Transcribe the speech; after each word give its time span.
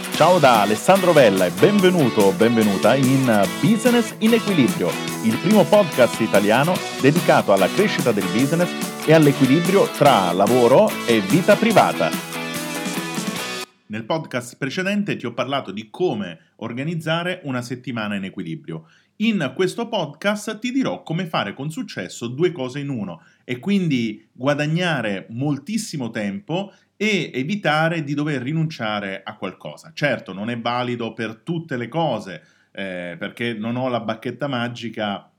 Ciao 0.00 0.38
da 0.38 0.62
Alessandro 0.62 1.12
Vella 1.12 1.46
e 1.46 1.50
benvenuto 1.50 2.22
o 2.22 2.32
benvenuta 2.32 2.94
in 2.94 3.24
Business 3.60 4.14
in 4.18 4.32
Equilibrio, 4.34 4.88
il 5.24 5.36
primo 5.38 5.64
podcast 5.64 6.20
italiano 6.20 6.74
dedicato 7.00 7.52
alla 7.52 7.68
crescita 7.68 8.10
del 8.10 8.24
business 8.32 9.06
e 9.06 9.12
all'equilibrio 9.12 9.86
tra 9.92 10.32
lavoro 10.32 10.88
e 11.06 11.20
vita 11.20 11.54
privata. 11.56 12.10
Nel 13.86 14.04
podcast 14.04 14.56
precedente 14.56 15.16
ti 15.16 15.26
ho 15.26 15.34
parlato 15.34 15.72
di 15.72 15.90
come 15.90 16.52
organizzare 16.56 17.40
una 17.44 17.60
settimana 17.60 18.14
in 18.14 18.24
equilibrio. 18.24 18.86
In 19.16 19.52
questo 19.54 19.88
podcast 19.88 20.58
ti 20.60 20.70
dirò 20.70 21.02
come 21.02 21.26
fare 21.26 21.52
con 21.52 21.70
successo 21.70 22.28
due 22.28 22.52
cose 22.52 22.78
in 22.78 22.88
uno 22.88 23.22
e 23.44 23.58
quindi 23.58 24.28
guadagnare 24.32 25.26
moltissimo 25.30 26.10
tempo 26.10 26.72
e 26.96 27.30
evitare 27.32 28.04
di 28.04 28.14
dover 28.14 28.42
rinunciare 28.42 29.22
a 29.24 29.36
qualcosa. 29.36 29.92
Certo, 29.94 30.32
non 30.32 30.50
è 30.50 30.60
valido 30.60 31.14
per 31.14 31.36
tutte 31.36 31.76
le 31.76 31.88
cose, 31.88 32.42
eh, 32.72 33.16
perché 33.18 33.54
non 33.54 33.76
ho 33.76 33.88
la 33.88 34.00
bacchetta 34.00 34.46
magica 34.48 35.30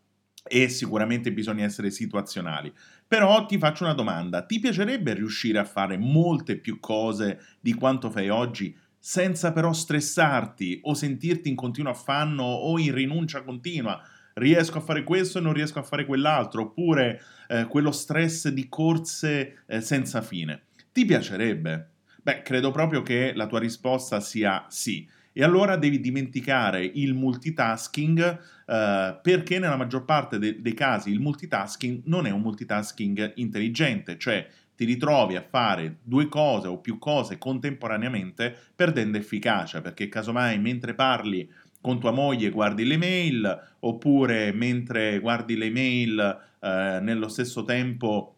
e 0.43 0.69
sicuramente 0.69 1.31
bisogna 1.31 1.63
essere 1.63 1.91
situazionali. 1.91 2.73
Però 3.07 3.45
ti 3.45 3.57
faccio 3.57 3.83
una 3.83 3.93
domanda, 3.93 4.43
ti 4.43 4.59
piacerebbe 4.59 5.13
riuscire 5.13 5.59
a 5.59 5.65
fare 5.65 5.97
molte 5.97 6.57
più 6.57 6.79
cose 6.79 7.39
di 7.59 7.73
quanto 7.73 8.09
fai 8.09 8.29
oggi 8.29 8.75
senza 9.03 9.51
però 9.51 9.73
stressarti 9.73 10.81
o 10.83 10.93
sentirti 10.93 11.49
in 11.49 11.55
continuo 11.55 11.91
affanno 11.91 12.43
o 12.43 12.77
in 12.79 12.93
rinuncia 12.93 13.43
continua? 13.43 13.99
Riesco 14.41 14.79
a 14.79 14.81
fare 14.81 15.03
questo 15.03 15.37
e 15.37 15.41
non 15.41 15.53
riesco 15.53 15.79
a 15.79 15.83
fare 15.83 16.05
quell'altro, 16.05 16.63
oppure 16.63 17.21
eh, 17.47 17.65
quello 17.65 17.91
stress 17.91 18.49
di 18.49 18.67
corse 18.67 19.63
eh, 19.65 19.81
senza 19.81 20.21
fine. 20.21 20.63
Ti 20.91 21.05
piacerebbe? 21.05 21.89
Beh, 22.21 22.41
credo 22.41 22.71
proprio 22.71 23.01
che 23.01 23.33
la 23.33 23.47
tua 23.47 23.59
risposta 23.59 24.19
sia 24.19 24.65
sì. 24.67 25.07
E 25.33 25.43
allora 25.43 25.77
devi 25.77 26.01
dimenticare 26.01 26.83
il 26.83 27.13
multitasking 27.13 28.39
eh, 28.65 29.19
perché 29.21 29.59
nella 29.59 29.77
maggior 29.77 30.03
parte 30.03 30.37
de- 30.37 30.61
dei 30.61 30.73
casi 30.73 31.09
il 31.09 31.21
multitasking 31.21 32.01
non 32.05 32.25
è 32.25 32.31
un 32.31 32.41
multitasking 32.41 33.33
intelligente, 33.35 34.17
cioè 34.17 34.45
ti 34.75 34.85
ritrovi 34.85 35.35
a 35.35 35.45
fare 35.47 35.97
due 36.01 36.27
cose 36.27 36.67
o 36.67 36.79
più 36.79 36.97
cose 36.97 37.37
contemporaneamente 37.37 38.55
perdendo 38.75 39.17
efficacia, 39.17 39.79
perché 39.79 40.09
casomai 40.09 40.57
mentre 40.57 40.95
parli 40.95 41.47
con 41.81 41.99
tua 41.99 42.11
moglie 42.11 42.49
guardi 42.51 42.85
le 42.85 42.97
mail 42.97 43.75
oppure 43.79 44.53
mentre 44.53 45.19
guardi 45.19 45.57
le 45.57 45.69
mail 45.69 46.39
eh, 46.59 46.99
nello 47.01 47.27
stesso 47.27 47.63
tempo 47.63 48.35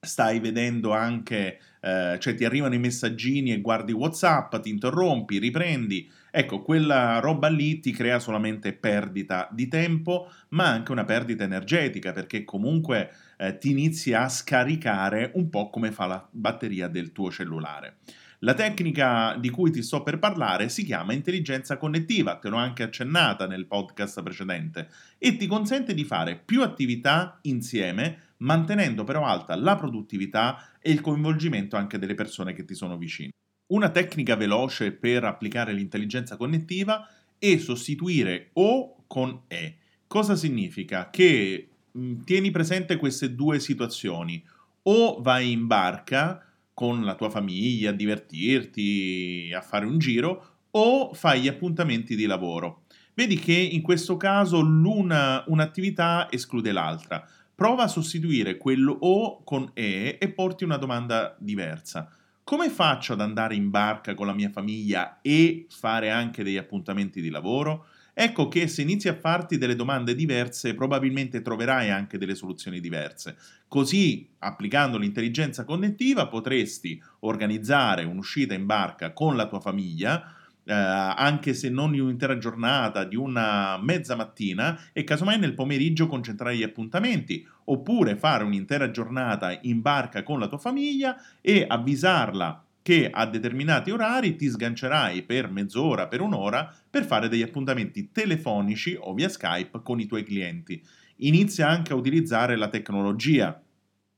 stai 0.00 0.38
vedendo 0.38 0.92
anche, 0.92 1.58
eh, 1.80 2.16
cioè 2.20 2.34
ti 2.34 2.44
arrivano 2.44 2.74
i 2.74 2.78
messaggini 2.78 3.52
e 3.52 3.60
guardi 3.60 3.92
WhatsApp, 3.92 4.56
ti 4.60 4.70
interrompi, 4.70 5.38
riprendi. 5.38 6.10
Ecco, 6.30 6.62
quella 6.62 7.18
roba 7.18 7.48
lì 7.48 7.80
ti 7.80 7.90
crea 7.90 8.18
solamente 8.18 8.72
perdita 8.72 9.48
di 9.50 9.66
tempo, 9.66 10.30
ma 10.50 10.68
anche 10.68 10.92
una 10.92 11.04
perdita 11.04 11.44
energetica, 11.44 12.12
perché 12.12 12.44
comunque 12.44 13.10
eh, 13.38 13.58
ti 13.58 13.70
inizi 13.70 14.12
a 14.12 14.28
scaricare 14.28 15.32
un 15.34 15.48
po' 15.50 15.70
come 15.70 15.90
fa 15.90 16.06
la 16.06 16.28
batteria 16.30 16.86
del 16.88 17.12
tuo 17.12 17.30
cellulare. 17.30 17.96
La 18.42 18.54
tecnica 18.54 19.36
di 19.36 19.50
cui 19.50 19.72
ti 19.72 19.82
sto 19.82 20.04
per 20.04 20.20
parlare 20.20 20.68
si 20.68 20.84
chiama 20.84 21.12
intelligenza 21.12 21.76
connettiva, 21.76 22.36
te 22.36 22.48
l'ho 22.48 22.56
anche 22.56 22.84
accennata 22.84 23.48
nel 23.48 23.66
podcast 23.66 24.22
precedente, 24.22 24.88
e 25.18 25.36
ti 25.36 25.48
consente 25.48 25.92
di 25.92 26.04
fare 26.04 26.36
più 26.36 26.62
attività 26.62 27.40
insieme 27.42 28.34
mantenendo 28.38 29.02
però 29.02 29.24
alta 29.24 29.56
la 29.56 29.74
produttività 29.74 30.70
e 30.80 30.92
il 30.92 31.00
coinvolgimento 31.00 31.74
anche 31.74 31.98
delle 31.98 32.14
persone 32.14 32.52
che 32.52 32.64
ti 32.64 32.74
sono 32.74 32.96
vicine. 32.96 33.30
Una 33.72 33.90
tecnica 33.90 34.36
veloce 34.36 34.92
per 34.92 35.24
applicare 35.24 35.72
l'intelligenza 35.72 36.36
connettiva 36.36 37.08
è 37.38 37.56
sostituire 37.56 38.50
o 38.54 39.02
con 39.08 39.42
e. 39.48 39.78
Cosa 40.06 40.36
significa? 40.36 41.10
Che 41.10 41.68
mh, 41.90 42.22
tieni 42.24 42.50
presente 42.52 42.96
queste 42.96 43.34
due 43.34 43.58
situazioni. 43.58 44.42
O 44.82 45.20
vai 45.20 45.50
in 45.50 45.66
barca 45.66 46.47
con 46.78 47.04
la 47.04 47.16
tua 47.16 47.28
famiglia 47.28 47.90
a 47.90 47.92
divertirti, 47.92 49.50
a 49.52 49.60
fare 49.60 49.84
un 49.84 49.98
giro, 49.98 50.66
o 50.70 51.12
fai 51.12 51.40
gli 51.40 51.48
appuntamenti 51.48 52.14
di 52.14 52.24
lavoro. 52.24 52.82
Vedi 53.14 53.34
che 53.34 53.52
in 53.52 53.82
questo 53.82 54.16
caso 54.16 54.60
l'una, 54.60 55.42
un'attività 55.48 56.28
esclude 56.30 56.70
l'altra. 56.70 57.28
Prova 57.52 57.82
a 57.82 57.88
sostituire 57.88 58.58
quello 58.58 58.96
o 59.00 59.42
con 59.42 59.72
e 59.74 60.18
e 60.20 60.28
porti 60.28 60.62
una 60.62 60.76
domanda 60.76 61.34
diversa. 61.40 62.12
Come 62.44 62.68
faccio 62.68 63.14
ad 63.14 63.22
andare 63.22 63.56
in 63.56 63.70
barca 63.70 64.14
con 64.14 64.28
la 64.28 64.32
mia 64.32 64.50
famiglia 64.50 65.18
e 65.20 65.66
fare 65.70 66.10
anche 66.10 66.44
degli 66.44 66.58
appuntamenti 66.58 67.20
di 67.20 67.30
lavoro? 67.30 67.86
Ecco 68.20 68.48
che 68.48 68.66
se 68.66 68.82
inizi 68.82 69.06
a 69.06 69.14
farti 69.14 69.58
delle 69.58 69.76
domande 69.76 70.16
diverse, 70.16 70.74
probabilmente 70.74 71.40
troverai 71.40 71.90
anche 71.90 72.18
delle 72.18 72.34
soluzioni 72.34 72.80
diverse. 72.80 73.36
Così, 73.68 74.28
applicando 74.40 74.98
l'intelligenza 74.98 75.62
connettiva, 75.62 76.26
potresti 76.26 77.00
organizzare 77.20 78.02
un'uscita 78.02 78.54
in 78.54 78.66
barca 78.66 79.12
con 79.12 79.36
la 79.36 79.46
tua 79.46 79.60
famiglia 79.60 80.34
eh, 80.64 80.74
anche 80.74 81.54
se 81.54 81.70
non 81.70 81.94
in 81.94 82.00
un'intera 82.00 82.36
giornata, 82.38 83.04
di 83.04 83.14
una 83.14 83.78
mezza 83.80 84.16
mattina 84.16 84.78
e 84.92 85.04
casomai 85.04 85.38
nel 85.38 85.54
pomeriggio 85.54 86.08
concentrare 86.08 86.56
gli 86.56 86.64
appuntamenti, 86.64 87.46
oppure 87.66 88.16
fare 88.16 88.42
un'intera 88.42 88.90
giornata 88.90 89.56
in 89.62 89.80
barca 89.80 90.24
con 90.24 90.40
la 90.40 90.48
tua 90.48 90.58
famiglia 90.58 91.16
e 91.40 91.64
avvisarla 91.66 92.64
che 92.82 93.10
a 93.10 93.26
determinati 93.26 93.90
orari 93.90 94.36
ti 94.36 94.48
sgancerai 94.48 95.22
per 95.22 95.50
mezz'ora, 95.50 96.08
per 96.08 96.20
un'ora, 96.20 96.74
per 96.88 97.04
fare 97.04 97.28
degli 97.28 97.42
appuntamenti 97.42 98.10
telefonici 98.12 98.96
o 98.98 99.12
via 99.14 99.28
Skype 99.28 99.82
con 99.82 100.00
i 100.00 100.06
tuoi 100.06 100.24
clienti. 100.24 100.82
Inizia 101.16 101.68
anche 101.68 101.92
a 101.92 101.96
utilizzare 101.96 102.56
la 102.56 102.68
tecnologia. 102.68 103.60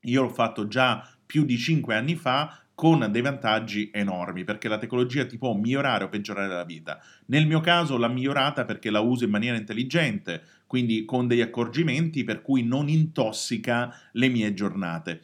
Io 0.03 0.22
l'ho 0.22 0.28
fatto 0.28 0.69
già 0.69 1.06
più 1.25 1.44
di 1.44 1.56
5 1.56 1.94
anni 1.94 2.15
fa 2.15 2.62
con 2.75 3.06
dei 3.10 3.20
vantaggi 3.20 3.91
enormi, 3.93 4.43
perché 4.43 4.66
la 4.66 4.78
tecnologia 4.78 5.26
ti 5.26 5.37
può 5.37 5.54
migliorare 5.54 6.04
o 6.04 6.09
peggiorare 6.09 6.49
la 6.49 6.65
vita. 6.65 6.99
Nel 7.26 7.47
mio 7.47 7.60
caso 7.60 7.99
l'ha 7.99 8.09
migliorata 8.09 8.65
perché 8.65 8.91
la 8.91 9.00
uso 9.00 9.25
in 9.25 9.31
maniera 9.31 9.59
intelligente, 9.59 10.43
quindi 10.66 11.04
con 11.04 11.26
degli 11.26 11.43
accorgimenti 11.43 12.25
per 12.25 12.41
cui 12.41 12.62
non 12.62 12.88
intossica 12.88 13.94
le 14.12 14.28
mie 14.28 14.54
giornate. 14.54 15.20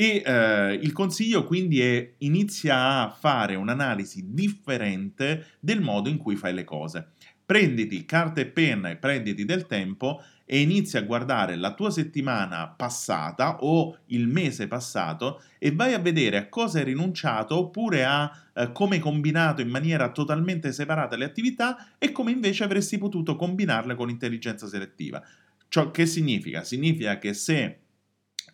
E 0.00 0.22
eh, 0.24 0.74
il 0.74 0.92
consiglio 0.92 1.42
quindi 1.42 1.80
è 1.80 2.12
inizia 2.18 3.02
a 3.02 3.10
fare 3.10 3.56
un'analisi 3.56 4.26
differente 4.28 5.54
del 5.58 5.80
modo 5.80 6.08
in 6.08 6.18
cui 6.18 6.36
fai 6.36 6.54
le 6.54 6.62
cose. 6.62 7.08
Prenditi 7.44 8.04
carta 8.04 8.40
e 8.40 8.46
penna 8.46 8.90
e 8.90 8.96
prenditi 8.96 9.44
del 9.44 9.66
tempo 9.66 10.22
e 10.44 10.60
inizi 10.60 10.98
a 10.98 11.02
guardare 11.02 11.56
la 11.56 11.74
tua 11.74 11.90
settimana 11.90 12.68
passata 12.68 13.58
o 13.62 13.98
il 14.06 14.28
mese 14.28 14.68
passato 14.68 15.42
e 15.58 15.72
vai 15.72 15.94
a 15.94 15.98
vedere 15.98 16.36
a 16.36 16.48
cosa 16.48 16.78
hai 16.78 16.84
rinunciato 16.84 17.56
oppure 17.56 18.04
a 18.04 18.30
eh, 18.54 18.70
come 18.70 18.94
hai 18.94 19.00
combinato 19.00 19.62
in 19.62 19.68
maniera 19.68 20.12
totalmente 20.12 20.70
separata 20.70 21.16
le 21.16 21.24
attività 21.24 21.96
e 21.98 22.12
come 22.12 22.30
invece 22.30 22.62
avresti 22.62 22.98
potuto 22.98 23.34
combinarle 23.34 23.96
con 23.96 24.10
intelligenza 24.10 24.68
selettiva. 24.68 25.20
Ciò 25.66 25.90
che 25.90 26.06
significa? 26.06 26.62
Significa 26.62 27.18
che 27.18 27.34
se 27.34 27.80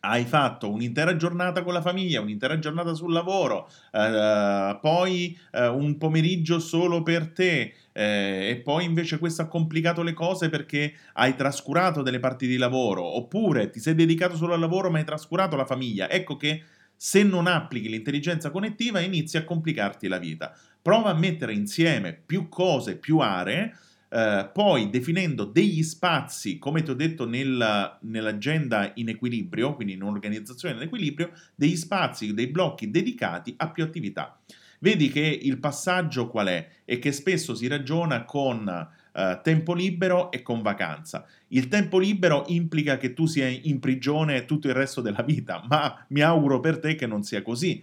hai 0.05 0.25
fatto 0.25 0.71
un'intera 0.71 1.17
giornata 1.17 1.63
con 1.63 1.73
la 1.73 1.81
famiglia, 1.81 2.21
un'intera 2.21 2.59
giornata 2.59 2.95
sul 2.95 3.13
lavoro, 3.13 3.69
eh, 3.91 4.79
poi 4.81 5.37
eh, 5.51 5.67
un 5.67 5.97
pomeriggio 5.97 6.59
solo 6.59 7.03
per 7.03 7.29
te 7.29 7.75
eh, 7.93 8.49
e 8.51 8.61
poi 8.63 8.85
invece 8.85 9.19
questo 9.19 9.43
ha 9.43 9.47
complicato 9.47 10.03
le 10.03 10.13
cose 10.13 10.51
perché 10.51 10.93
hai 11.15 11.35
trascurato 11.35 12.03
delle 12.03 12.21
parti 12.21 12.47
di 12.47 12.57
lavoro 12.57 13.03
oppure 13.03 13.71
ti 13.71 13.81
sei 13.81 13.95
dedicato 13.95 14.37
solo 14.37 14.53
al 14.53 14.61
lavoro 14.61 14.91
ma 14.91 14.99
hai 14.99 15.05
trascurato 15.05 15.57
la 15.57 15.65
famiglia. 15.65 16.11
Ecco 16.11 16.37
che 16.37 16.63
se 16.97 17.23
non 17.23 17.47
applichi 17.47 17.89
l'intelligenza 17.89 18.51
connettiva 18.51 19.01
inizi 19.01 19.37
a 19.37 19.45
complicarti 19.45 20.07
la 20.07 20.19
vita. 20.19 20.55
Prova 20.81 21.11
a 21.11 21.15
mettere 21.15 21.55
insieme 21.55 22.13
più 22.13 22.49
cose, 22.49 22.97
più 22.97 23.19
aree 23.19 23.75
eh, 24.14 24.49
poi 24.52 24.90
definendo 24.90 25.44
degli 25.44 25.82
spazi, 25.82 26.61
come 26.61 26.84
ti 26.84 26.93
ho 26.93 26.94
detto 26.94 27.26
nel, 27.26 27.99
nell'agenda 28.02 28.93
in 28.94 29.08
equilibrio, 29.08 29.75
quindi 29.75 29.94
in 29.94 30.02
un'organizzazione 30.02 30.76
in 30.76 30.82
equilibrio, 30.82 31.32
degli 31.56 31.75
spazi, 31.75 32.32
dei 32.32 32.46
blocchi 32.46 32.93
dedicati 32.93 33.55
a 33.56 33.70
più 33.70 33.82
attività. 33.82 34.38
Vedi 34.78 35.11
che 35.11 35.20
il 35.20 35.58
passaggio 35.58 36.28
qual 36.28 36.46
è? 36.46 36.69
È 36.84 37.00
che 37.00 37.11
spesso 37.11 37.55
si 37.55 37.66
ragiona 37.66 38.25
con 38.25 38.88
Uh, 39.14 39.40
tempo 39.44 39.75
libero 39.75 40.32
e 40.32 40.43
con 40.43 40.61
vacanza. 40.61 41.25
Il 41.50 41.69
tempo 41.69 42.00
libero 42.00 42.46
implica 42.49 42.96
che 42.96 43.14
tu 43.14 43.26
sia 43.26 43.46
in 43.46 43.78
prigione 43.78 44.44
tutto 44.44 44.66
il 44.66 44.75
resto 44.75 45.00
della 45.00 45.22
vita, 45.22 45.64
ma 45.69 46.05
mi 46.08 46.20
auguro 46.20 46.58
per 46.58 46.81
te 46.81 46.96
che 46.96 47.06
non 47.06 47.22
sia 47.22 47.40
così 47.40 47.81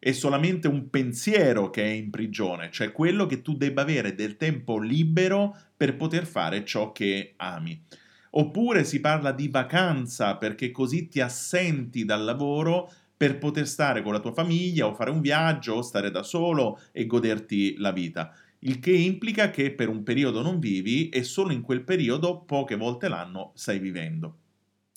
è 0.00 0.12
solamente 0.12 0.68
un 0.68 0.90
pensiero 0.90 1.70
che 1.70 1.82
è 1.82 1.88
in 1.88 2.10
prigione, 2.10 2.70
cioè 2.70 2.92
quello 2.92 3.26
che 3.26 3.42
tu 3.42 3.56
debba 3.56 3.82
avere 3.82 4.14
del 4.14 4.36
tempo 4.36 4.78
libero 4.78 5.56
per 5.76 5.96
poter 5.96 6.24
fare 6.24 6.64
ciò 6.64 6.92
che 6.92 7.34
ami. 7.36 7.82
Oppure 8.30 8.84
si 8.84 9.00
parla 9.00 9.32
di 9.32 9.48
vacanza 9.48 10.36
perché 10.36 10.70
così 10.70 11.08
ti 11.08 11.20
assenti 11.20 12.04
dal 12.04 12.22
lavoro 12.22 12.92
per 13.16 13.38
poter 13.38 13.66
stare 13.66 14.02
con 14.02 14.12
la 14.12 14.20
tua 14.20 14.32
famiglia 14.32 14.86
o 14.86 14.94
fare 14.94 15.10
un 15.10 15.20
viaggio 15.20 15.74
o 15.74 15.82
stare 15.82 16.10
da 16.12 16.22
solo 16.22 16.80
e 16.92 17.06
goderti 17.06 17.76
la 17.78 17.90
vita. 17.90 18.32
il 18.62 18.80
che 18.80 18.92
implica 18.92 19.50
che 19.50 19.72
per 19.72 19.88
un 19.88 20.02
periodo 20.02 20.42
non 20.42 20.58
vivi 20.58 21.08
e 21.10 21.22
solo 21.22 21.52
in 21.52 21.62
quel 21.62 21.82
periodo 21.82 22.40
poche 22.40 22.76
volte 22.76 23.08
l'anno 23.08 23.52
stai 23.54 23.78
vivendo. 23.78 24.36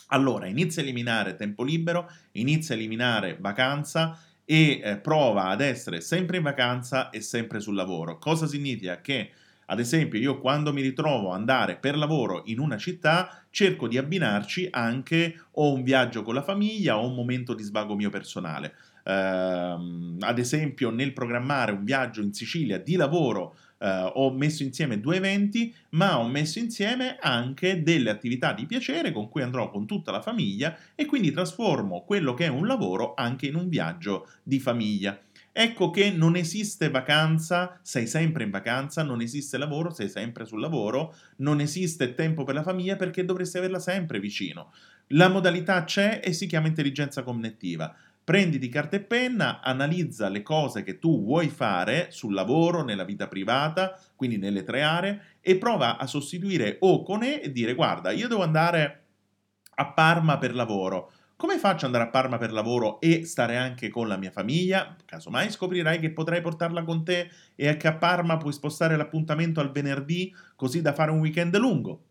Allora 0.08 0.48
inizia 0.48 0.82
a 0.82 0.86
eliminare 0.86 1.36
tempo 1.36 1.64
libero, 1.64 2.10
inizia 2.34 2.76
a 2.76 2.78
eliminare 2.78 3.38
vacanza 3.40 4.20
e 4.52 4.82
eh, 4.84 4.98
prova 4.98 5.46
ad 5.46 5.62
essere 5.62 6.02
sempre 6.02 6.36
in 6.36 6.44
vacanza 6.44 7.10
e 7.10 7.22
sempre 7.22 7.62
sul 7.62 7.74
lavoro. 7.74 8.18
Cosa 8.18 8.48
significa? 8.48 9.00
Che 9.00 9.32
ad 9.68 9.80
esempio, 9.80 10.20
io 10.20 10.42
quando 10.42 10.74
mi 10.74 10.82
ritrovo 10.82 11.32
ad 11.32 11.40
andare 11.40 11.78
per 11.78 11.96
lavoro 11.96 12.42
in 12.48 12.60
una 12.60 12.76
città, 12.76 13.46
cerco 13.50 13.88
di 13.88 13.98
abbinarci 13.98 14.68
anche 14.70 15.46
o 15.52 15.72
un 15.72 15.84
viaggio 15.84 16.24
con 16.24 16.34
la 16.34 16.42
famiglia 16.42 16.98
o 16.98 17.08
un 17.08 17.16
momento 17.16 17.54
di 17.54 17.64
svago 17.64 17.96
mio 17.96 18.10
personale. 18.10 18.74
Uh, 19.06 20.18
ad 20.20 20.38
esempio, 20.38 20.90
nel 20.90 21.14
programmare 21.14 21.72
un 21.72 21.86
viaggio 21.86 22.22
in 22.22 22.34
Sicilia 22.34 22.78
di 22.78 22.98
lavoro 22.98 23.56
Uh, 23.82 24.12
ho 24.14 24.32
messo 24.32 24.62
insieme 24.62 25.00
due 25.00 25.16
eventi, 25.16 25.74
ma 25.90 26.20
ho 26.20 26.28
messo 26.28 26.60
insieme 26.60 27.18
anche 27.20 27.82
delle 27.82 28.12
attività 28.12 28.54
di 28.54 28.68
piacere 28.68 29.12
con 29.12 29.28
cui 29.28 29.42
andrò 29.42 29.72
con 29.72 29.88
tutta 29.88 30.12
la 30.12 30.22
famiglia 30.22 30.78
e 30.94 31.08
quindi 31.08 31.32
trasformo 31.32 32.04
quello 32.04 32.36
che 32.36 32.46
è 32.46 32.50
un 32.50 32.68
lavoro 32.68 33.16
anche 33.16 33.48
in 33.48 33.56
un 33.56 33.70
viaggio 33.70 34.30
di 34.44 34.60
famiglia. 34.60 35.20
Ecco 35.52 35.90
che 35.90 36.12
non 36.12 36.36
esiste 36.36 36.90
vacanza, 36.90 37.80
sei 37.82 38.06
sempre 38.06 38.44
in 38.44 38.52
vacanza, 38.52 39.02
non 39.02 39.20
esiste 39.20 39.58
lavoro, 39.58 39.90
sei 39.90 40.10
sempre 40.10 40.46
sul 40.46 40.62
lavoro, 40.62 41.16
non 41.38 41.60
esiste 41.60 42.14
tempo 42.14 42.44
per 42.44 42.54
la 42.54 42.64
famiglia 42.64 42.96
perché 42.96 43.26
dovresti 43.26 43.58
averla 43.58 43.80
sempre 43.80 44.20
vicino. 44.20 44.72
La 45.08 45.28
modalità 45.28 45.84
c'è 45.84 46.22
e 46.24 46.32
si 46.32 46.46
chiama 46.46 46.68
intelligenza 46.68 47.24
connettiva. 47.24 47.94
Prenditi 48.32 48.70
carta 48.70 48.96
e 48.96 49.02
penna, 49.02 49.60
analizza 49.60 50.30
le 50.30 50.42
cose 50.42 50.84
che 50.84 51.00
tu 51.00 51.22
vuoi 51.22 51.50
fare 51.50 52.12
sul 52.12 52.34
lavoro, 52.34 52.82
nella 52.82 53.04
vita 53.04 53.28
privata, 53.28 54.00
quindi 54.16 54.38
nelle 54.38 54.64
tre 54.64 54.84
aree, 54.84 55.22
e 55.42 55.58
prova 55.58 55.98
a 55.98 56.08
sostituire 56.08 56.78
o 56.80 57.04
con 57.04 57.24
e 57.24 57.42
e 57.44 57.52
dire 57.52 57.74
guarda, 57.74 58.12
io 58.12 58.30
devo 58.30 58.42
andare 58.42 59.04
a 59.76 59.92
Parma 59.92 60.38
per 60.38 60.56
lavoro 60.56 61.12
come 61.36 61.58
faccio 61.58 61.86
ad 61.86 61.94
andare 61.94 62.06
a 62.06 62.10
Parma 62.10 62.38
per 62.38 62.54
lavoro 62.54 63.02
e 63.02 63.26
stare 63.26 63.58
anche 63.58 63.90
con 63.90 64.08
la 64.08 64.16
mia 64.16 64.32
famiglia? 64.32 64.96
Casomai 65.04 65.52
scoprirai 65.52 66.00
che 66.00 66.12
potrai 66.12 66.40
portarla 66.40 66.84
con 66.84 67.04
te 67.04 67.30
e 67.56 67.76
che 67.76 67.88
a 67.90 67.96
Parma 67.96 68.38
puoi 68.38 68.54
spostare 68.54 68.96
l'appuntamento 68.96 69.60
al 69.60 69.72
venerdì 69.72 70.34
così 70.56 70.82
da 70.82 70.94
fare 70.94 71.12
un 71.12 71.20
weekend 71.20 71.58
lungo. 71.58 72.04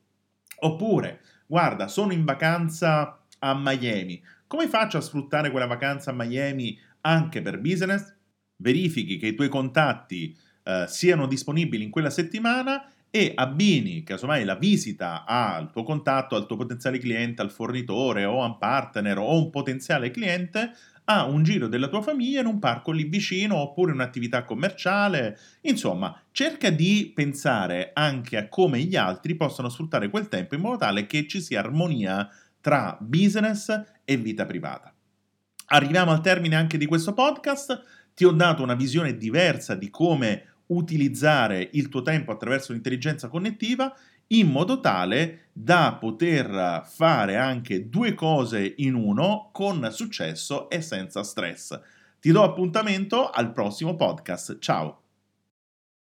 Oppure, 0.58 1.20
guarda, 1.46 1.88
sono 1.88 2.12
in 2.12 2.26
vacanza 2.26 3.20
a 3.38 3.55
Miami. 3.58 4.22
Come 4.50 4.67
faccio 4.67 4.99
a 4.99 5.00
sfruttare 5.00 5.52
quella 5.52 5.69
vacanza 5.69 6.11
a 6.11 6.12
Miami 6.12 6.76
anche 7.02 7.41
per 7.41 7.61
business? 7.61 8.12
Verifichi 8.56 9.17
che 9.17 9.29
i 9.29 9.35
tuoi 9.37 9.49
contatti 9.49 10.37
eh, 10.64 10.87
siano 10.88 11.29
disponibili 11.29 11.85
in 11.85 11.91
quella 11.91 12.11
settimana 12.11 12.82
e 13.11 13.31
abbini 13.32 14.02
casomai 14.02 14.43
la 14.44 14.56
visita 14.56 15.25
al 15.25 15.70
tuo 15.70 15.85
contatto, 15.85 16.35
al 16.35 16.47
tuo 16.47 16.56
potenziale 16.56 16.99
cliente, 16.99 17.43
al 17.43 17.52
fornitore 17.52 18.25
o 18.25 18.43
a 18.43 18.47
un 18.47 18.58
partner 18.58 19.19
o 19.19 19.41
un 19.41 19.50
potenziale 19.50 20.11
cliente 20.11 20.73
a 21.05 21.26
un 21.26 21.44
giro 21.44 21.69
della 21.69 21.87
tua 21.87 22.03
famiglia 22.03 22.41
in 22.41 22.46
un 22.46 22.58
parco 22.58 22.91
lì 22.91 23.05
vicino 23.05 23.55
oppure 23.55 23.93
un'attività 23.93 24.43
commerciale. 24.43 25.38
Insomma, 25.61 26.20
cerca 26.32 26.70
di 26.70 27.12
pensare 27.14 27.93
anche 27.94 28.37
a 28.37 28.49
come 28.49 28.81
gli 28.81 28.96
altri 28.96 29.37
possono 29.37 29.69
sfruttare 29.69 30.11
quel 30.11 30.26
tempo 30.26 30.56
in 30.56 30.61
modo 30.61 30.79
tale 30.79 31.06
che 31.06 31.29
ci 31.29 31.41
sia 31.41 31.61
armonia 31.61 32.29
tra 32.61 32.97
business 33.01 33.83
e 34.05 34.17
vita 34.17 34.47
privata. 34.47 34.95
Arriviamo 35.67 36.11
al 36.11 36.21
termine 36.21 36.57
anche 36.57 36.79
di 36.79 36.87
questo 36.87 37.12
podcast. 37.12 37.83
Ti 38.15 38.25
ho 38.25 38.33
dato 38.33 38.62
una 38.62 38.75
visione 38.75 39.17
diversa 39.17 39.75
di 39.75 39.89
come 39.89 40.47
utilizzare 40.67 41.69
il 41.73 41.89
tuo 41.89 42.03
tempo 42.03 42.33
attraverso 42.33 42.73
l'intelligenza 42.73 43.29
connettiva 43.29 43.95
in 44.33 44.49
modo 44.49 44.81
tale 44.81 45.49
da 45.53 45.97
poter 45.99 46.85
fare 46.87 47.37
anche 47.37 47.89
due 47.89 48.15
cose 48.15 48.75
in 48.79 48.95
uno 48.95 49.51
con 49.53 49.89
successo 49.91 50.69
e 50.71 50.81
senza 50.81 51.23
stress. 51.23 51.79
Ti 52.21 52.31
do 52.31 52.43
appuntamento 52.43 53.31
al 53.31 53.53
prossimo 53.53 53.97
podcast. 53.97 54.59
Ciao! 54.59 55.00